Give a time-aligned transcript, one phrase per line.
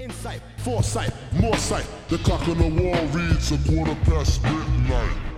[0.00, 1.86] Insight, foresight, more sight.
[2.08, 5.29] The clock on the wall reads a quarter past midnight.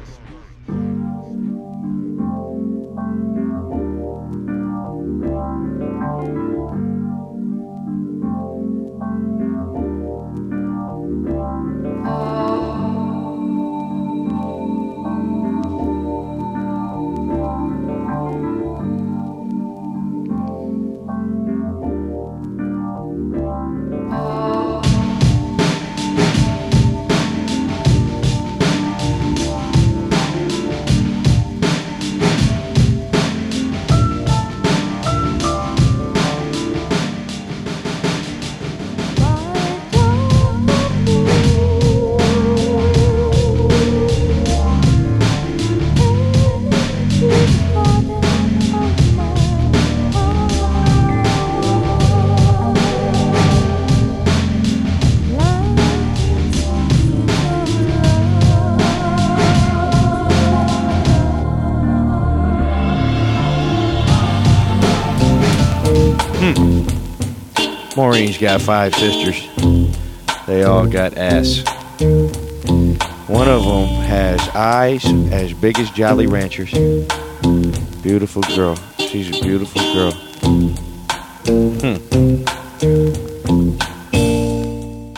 [68.13, 69.49] Maureen's got five sisters.
[70.47, 71.65] They all got ass.
[73.27, 76.73] One of them has eyes as big as Jolly Ranchers.
[78.03, 78.77] Beautiful girl.
[78.99, 80.13] She's a beautiful girl.
[80.13, 80.75] Hmm.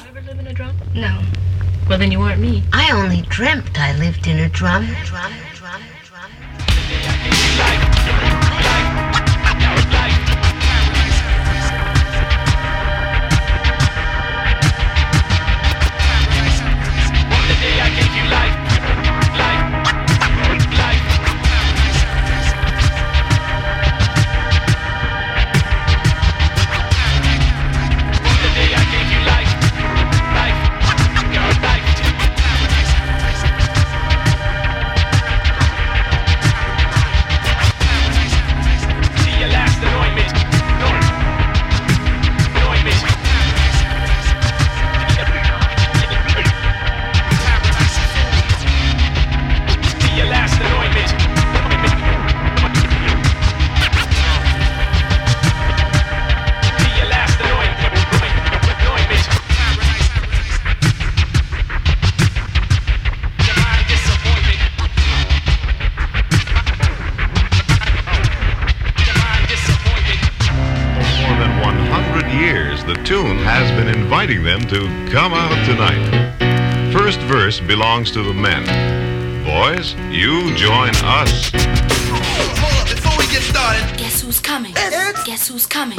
[0.06, 0.76] Ever live in a drum?
[0.94, 1.20] No.
[1.88, 2.62] Well, then you weren't me.
[2.72, 4.86] I only dreamt I lived in a drum.
[4.86, 5.43] Drum, drum, drum.
[77.76, 78.62] Belongs to the men.
[79.42, 81.50] Boys, you join us.
[81.50, 84.72] Hold up, before we get started, Guess who's coming?
[84.76, 85.98] It's Guess who's coming?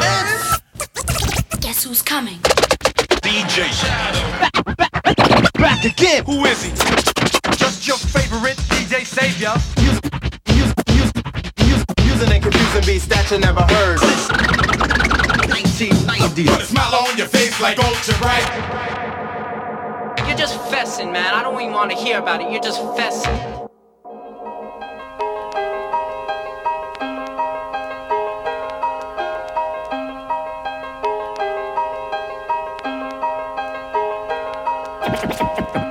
[1.59, 2.39] Guess who's coming?
[3.27, 4.47] DJ Shadow.
[5.59, 6.23] Back again.
[6.23, 6.71] Who is he?
[7.57, 9.51] Just your favorite DJ savior.
[9.83, 9.99] Use,
[10.55, 11.11] use, use,
[11.59, 13.99] use, using and confusing beats that you never heard.
[15.51, 16.45] 1990.
[16.45, 18.94] Put a smile on your face like ultra bright.
[20.35, 21.33] You're just fessing, man.
[21.33, 22.51] I don't even want to hear about it.
[22.51, 23.23] You're just fessing.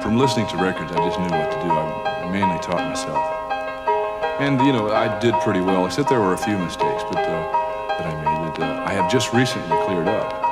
[0.02, 1.70] From listening to records, I just knew what to do.
[1.70, 3.24] I, mainly taught myself.
[4.40, 7.96] And, you know, I did pretty well, except there were a few mistakes but, uh,
[7.96, 10.43] that I made that uh, I have just recently cleared up.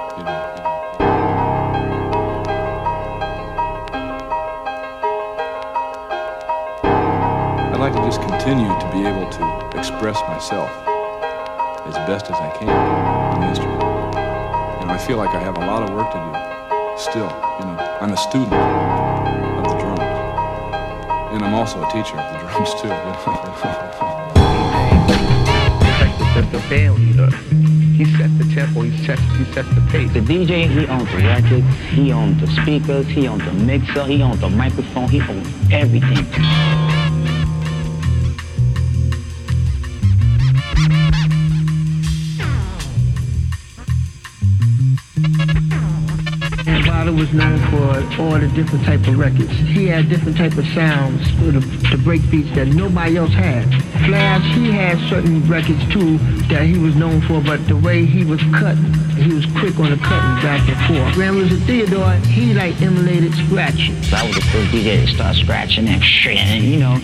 [8.43, 10.69] Continue to be able to express myself
[11.87, 13.79] as best as I can on the instrument.
[13.79, 16.35] You know, I feel like I have a lot of work to do
[16.99, 17.31] still.
[17.61, 20.03] You know, I'm a student of the drums.
[21.31, 22.91] And I'm also a teacher of the drums too.
[22.91, 23.15] You know?
[26.35, 27.31] the, the band leader.
[27.95, 30.13] He sets the tempo, he sets he sets the pace.
[30.13, 31.63] The DJ, he owns the record,
[31.95, 36.92] he owns the speakers, he owns the mixer, he owns the microphone, he owns everything.
[47.23, 49.51] Was known for all the different type of records.
[49.51, 51.61] He had different type of sounds for the,
[51.95, 53.71] the break beats that nobody else had.
[54.07, 58.25] Flash, he had certain records too that he was known for, but the way he
[58.25, 58.77] was cut,
[59.15, 61.15] he was quick on the cutting back and forth.
[61.15, 63.95] Grand a Theodore, he like emulated scratching.
[64.13, 66.99] I was the first DJ to start scratching and and you know,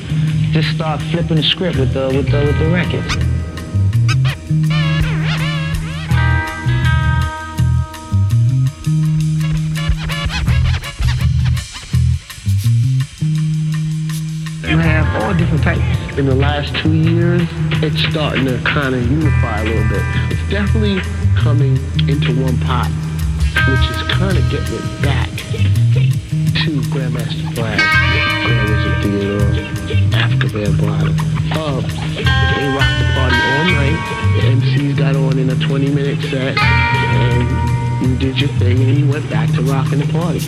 [0.50, 3.37] just start flipping the script with the with the with the records.
[15.38, 17.42] In the last two years,
[17.80, 20.02] it's starting to kind of unify a little bit.
[20.32, 20.98] It's definitely
[21.36, 21.76] coming
[22.08, 22.90] into one pot,
[23.70, 25.30] which is kind of getting it back
[26.66, 27.78] to Grandmaster Flash,
[28.46, 29.54] Grand Wizard Theodore,
[30.10, 31.14] Afrika Bambaataa.
[31.54, 31.86] Uh,
[32.58, 34.00] they rocked the party all night.
[34.34, 38.98] The MCs got on in a 20 minute set, and you did your thing, and
[38.98, 40.40] you went back to rocking the party.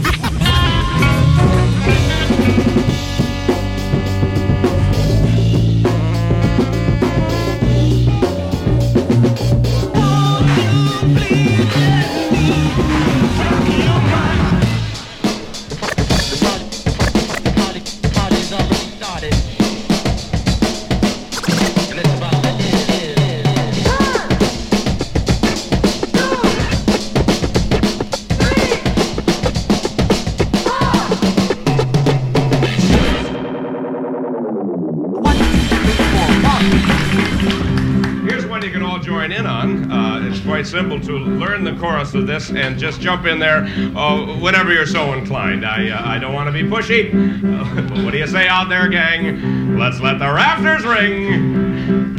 [42.11, 43.65] Chorus of this and just jump in there
[43.97, 45.65] uh, whenever you're so inclined.
[45.65, 48.69] I, uh, I don't want to be pushy, uh, but what do you say out
[48.69, 49.79] there, gang?
[49.79, 51.27] Let's let the rafters ring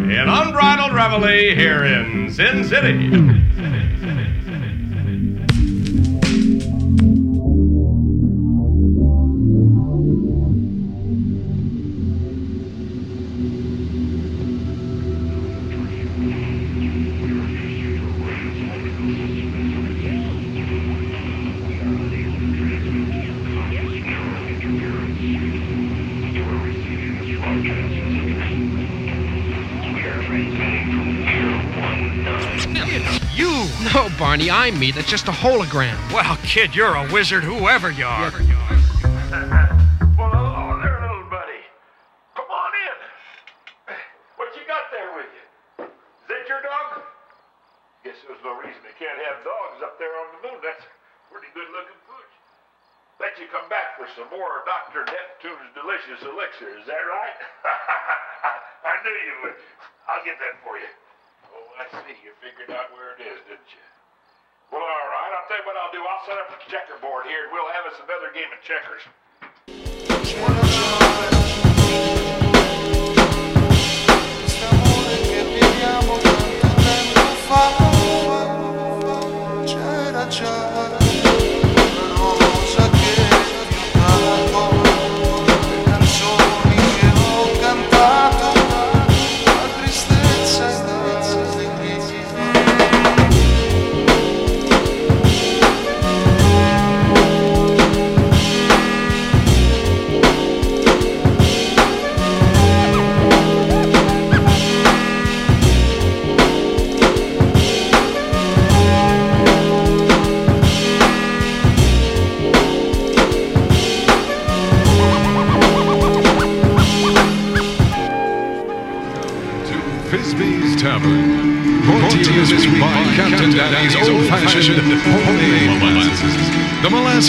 [0.09, 3.41] in unbridled reveille here in Sin City.
[34.71, 34.91] Barney, I'm me.
[34.91, 35.97] That's just a hologram.
[36.13, 38.31] Well, kid, you're a wizard, whoever you are.
[40.17, 41.65] Well, hello there, little buddy.
[42.37, 42.97] Come on in.
[44.37, 45.45] What you got there with you?
[45.89, 47.01] Is that your dog?
[48.05, 50.59] Guess there's no reason they can't have dogs up there on the moon.
[50.61, 50.83] That's
[51.33, 52.33] pretty good looking pooch.
[53.17, 55.09] Bet you come back for some more Dr.
[55.09, 56.77] Neptune's delicious elixir.
[56.77, 57.37] Is that right?
[58.91, 59.57] I knew you would.
[60.05, 60.91] I'll get that for you.
[61.49, 62.13] Oh, I see.
[62.21, 63.85] You figured out where it is, didn't you?
[64.71, 65.31] Well, all right.
[65.35, 65.99] I'll tell you what I'll do.
[65.99, 69.03] I'll set up a checkerboard here, and we'll have us another game of checkers.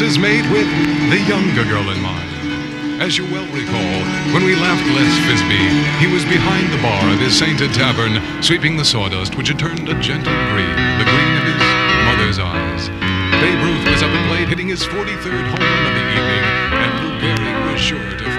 [0.03, 0.67] Molasses made with
[1.11, 3.01] the younger girl in mind.
[3.01, 4.03] As you well recall,
[4.35, 5.71] when we left Les Fisbee,
[6.03, 9.89] he was behind the bar of his sainted tavern, sweeping the sawdust which had turned
[9.89, 11.63] a gentle green, the green of his
[12.03, 12.89] mother's eyes.
[13.39, 16.45] Babe Ruth was up and plate, hitting his 43rd home run of the evening,
[16.83, 18.32] and Lou Gehrig was sure to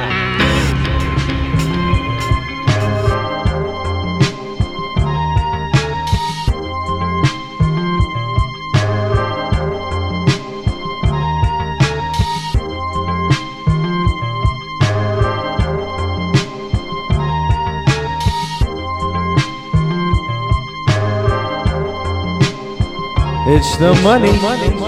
[23.56, 24.32] It's the money.
[24.32, 24.83] You've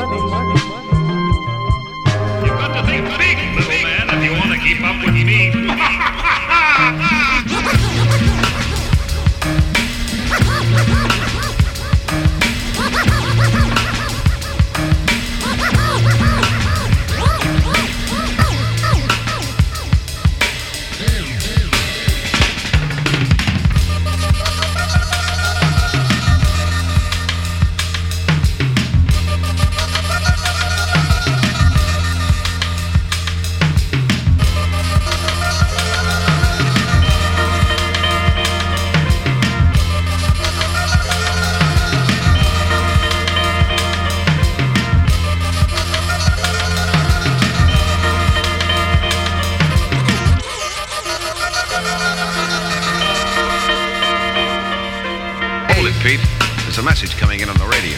[56.86, 57.98] message coming in on the radio.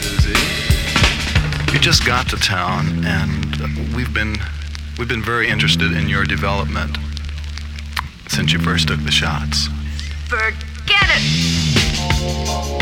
[0.00, 0.32] Susie,
[1.70, 4.38] you just got to town, and we've been
[4.98, 6.96] we've been very interested in your development
[8.26, 9.68] since you first took the shots.
[10.28, 12.75] Forget it!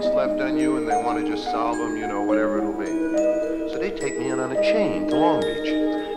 [0.00, 2.72] Warrants left on you, and they want to just solve them, you know, whatever it'll
[2.72, 2.86] be.
[3.70, 5.68] So they take me in on a chain to Long Beach.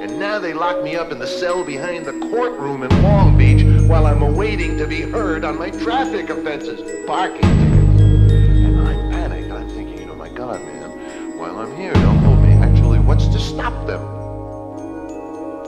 [0.02, 3.64] And now they lock me up in the cell behind the courtroom in Long Beach
[3.88, 7.06] while I'm awaiting to be heard on my traffic offenses.
[7.06, 8.00] Parking tickets.
[8.00, 9.52] And I'm panicked.
[9.52, 12.54] I'm thinking, you know, my God, man, while I'm here, don't hold me.
[12.54, 14.02] Actually, what's to stop them?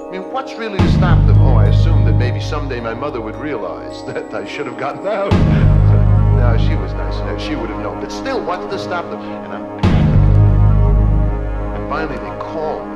[0.07, 1.39] I mean, what's really to stop them?
[1.39, 5.05] Oh, I assumed that maybe someday my mother would realize that I should have gotten
[5.07, 5.33] out.
[7.37, 7.99] She would have known.
[7.99, 9.21] But still, what's to stop them?
[9.21, 9.53] And
[11.75, 12.94] and finally they call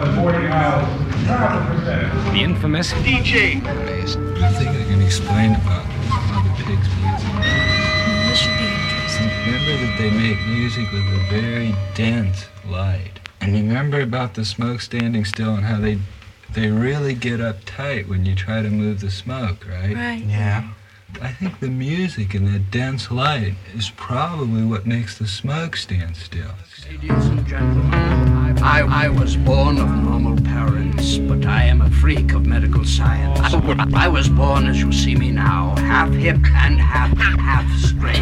[0.00, 0.88] the 40 miles
[1.24, 2.32] travel percentage.
[2.32, 3.64] The infamous DJ.
[3.66, 7.32] I think I can explain about how the pigs music.
[8.28, 9.28] This should be interesting.
[9.46, 13.20] Remember that they make music with a very dense light.
[13.40, 15.98] And remember about the smoke standing still and how they
[16.56, 19.94] they really get uptight when you try to move the smoke, right?
[19.94, 20.24] Right.
[20.24, 20.66] Yeah.
[21.20, 26.16] I think the music and the dense light is probably what makes the smoke stand
[26.16, 26.52] still.
[26.90, 27.92] Ladies and gentlemen,
[28.62, 33.38] I, I was born of normal parents, but I am a freak of medical science.
[33.42, 38.16] I, I was born as you see me now, half hip and half half straight.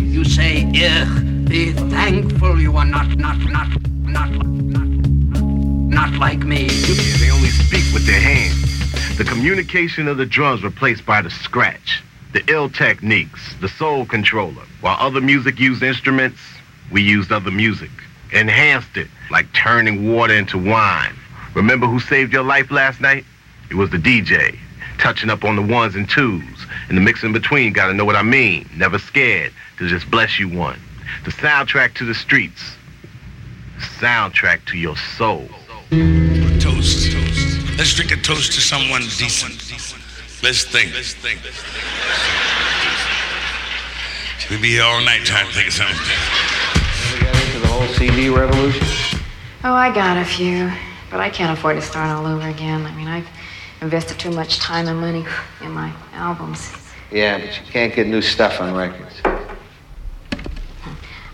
[0.00, 3.68] You say, ugh, be thankful you are not not not
[4.02, 4.87] not not
[5.98, 6.62] not like me.
[6.62, 9.18] Yeah, they only speak with their hands.
[9.18, 14.62] The communication of the drums replaced by the scratch, the ill techniques, the soul controller.
[14.80, 16.38] While other music used instruments,
[16.92, 17.90] we used other music.
[18.32, 21.16] Enhanced it, like turning water into wine.
[21.54, 23.24] Remember who saved your life last night?
[23.68, 24.56] It was the DJ,
[24.98, 26.66] touching up on the ones and twos.
[26.88, 28.70] And the mix in between, gotta know what I mean.
[28.76, 30.78] Never scared to just bless you one.
[31.24, 32.76] The soundtrack to the streets.
[33.98, 35.48] Soundtrack to your soul.
[35.90, 37.14] Toast.
[37.78, 39.72] Let's drink a toast to someone decent.
[40.42, 40.92] Let's think.
[44.50, 45.96] We'll be here all night trying to think of something.
[47.46, 49.18] into the whole CD revolution?
[49.64, 50.70] Oh, I got a few,
[51.10, 52.84] but I can't afford to start all over again.
[52.84, 53.28] I mean, I've
[53.80, 55.24] invested too much time and money
[55.62, 56.70] in my albums.
[57.10, 59.22] Yeah, but you can't get new stuff on records.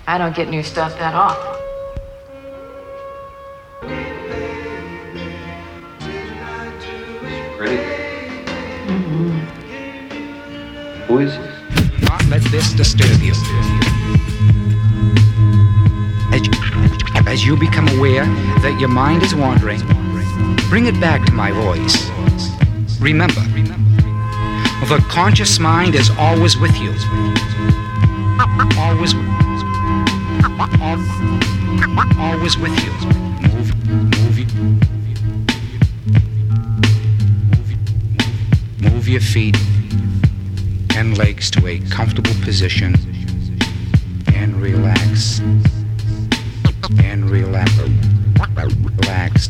[0.06, 1.53] I don't get new stuff that often.
[12.02, 13.32] Not let this disturb you.
[17.26, 18.26] As, you become aware
[18.62, 19.80] that your mind is wandering,
[20.68, 22.10] Bring it back to my voice.
[23.00, 23.40] Remember,
[24.88, 26.90] the conscious mind is always with you.
[28.78, 29.14] Always,
[30.80, 31.00] al-
[32.18, 32.92] always with you.
[33.48, 34.10] Move, move,
[38.80, 39.56] move, move your feet
[40.96, 42.94] and legs to a comfortable position
[44.34, 45.40] and relax.
[47.02, 47.70] And relax.
[49.00, 49.48] Relax.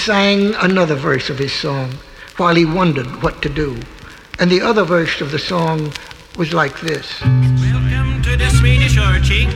[0.00, 1.92] Sang another verse of his song
[2.38, 3.78] while he wondered what to do.
[4.38, 5.92] And the other verse of the song
[6.38, 7.20] was like this.
[7.20, 9.50] Welcome to the Swedish Orchard.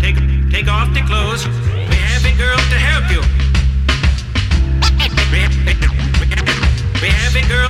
[0.00, 0.16] Take,
[0.50, 1.46] take off the clothes.
[1.46, 3.20] We have a girl to help you.
[5.30, 5.52] We have,
[7.02, 7.66] we have a girl.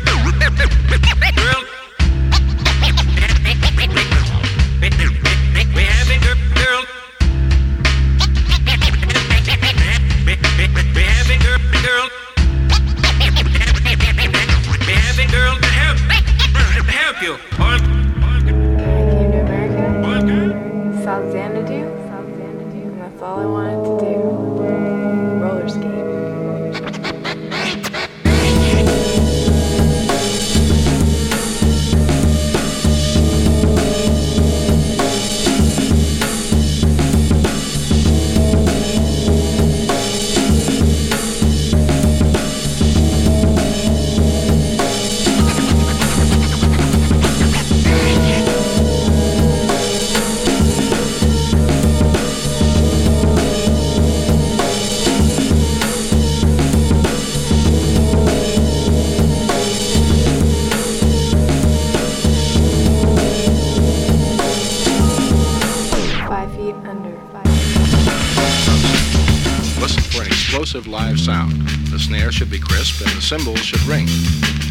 [72.86, 74.65] Crisp and the cymbals should ring.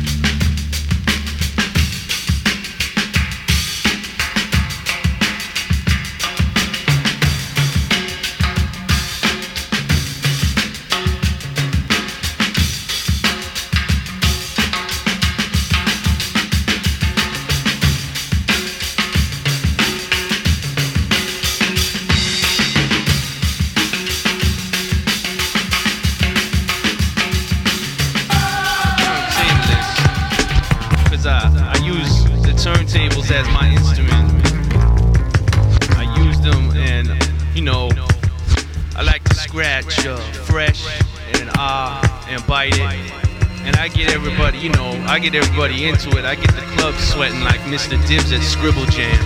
[47.76, 48.00] Mr.
[48.08, 49.20] Dibs at Scribble Jam.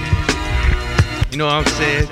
[1.32, 2.08] You know what I'm saying?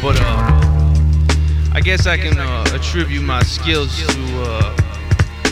[0.00, 4.74] But uh, I guess I can uh, attribute my skills to uh,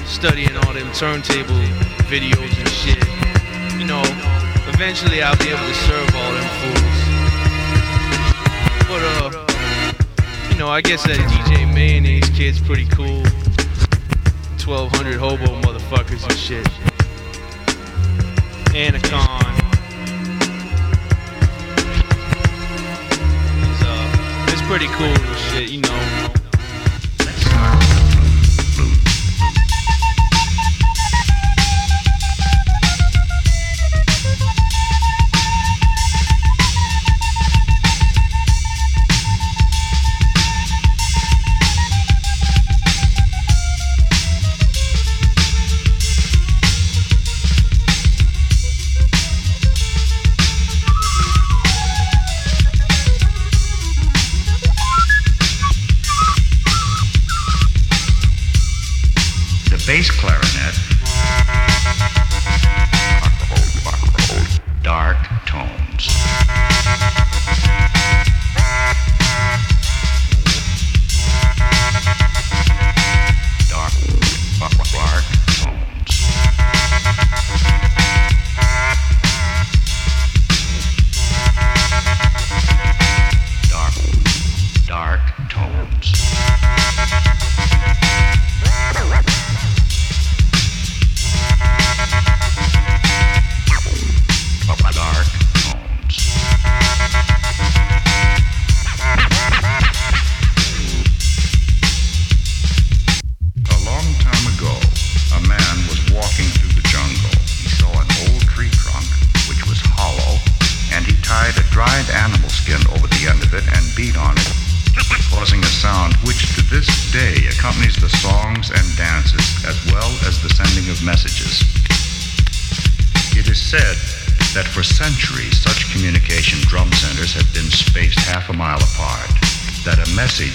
[0.07, 1.61] studying all them turntable
[2.09, 3.05] videos and shit.
[3.79, 4.01] You know,
[4.73, 7.01] eventually I'll be able to serve all them fools.
[8.89, 13.23] But uh, you know, I guess that DJ Mayonnaise kid's pretty cool.
[14.65, 16.67] 1200 hobo motherfuckers and shit.
[18.73, 19.34] Anticon.
[24.67, 26.14] Pretty cool shit, you know.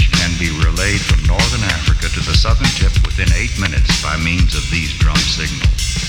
[0.07, 4.55] can be relayed from northern Africa to the southern tip within eight minutes by means
[4.55, 6.07] of these drum signals.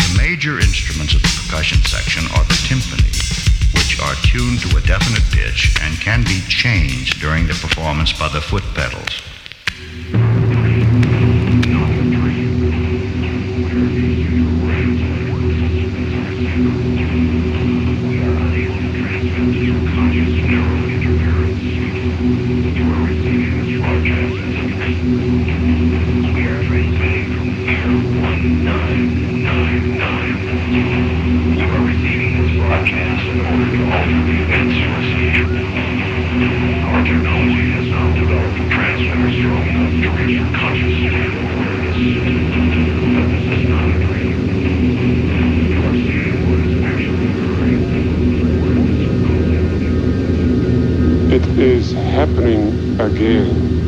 [0.00, 3.12] The major instruments of the percussion section are the timpani,
[3.76, 8.28] which are tuned to a definite pitch and can be changed during the performance by
[8.28, 9.31] the foot pedals.
[52.22, 53.82] happening again.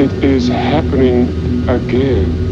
[0.00, 2.49] It is happening again.